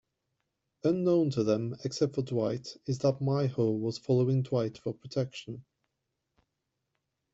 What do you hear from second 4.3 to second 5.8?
Dwight for protection.